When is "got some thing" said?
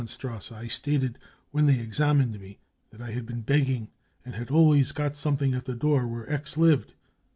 4.93-5.53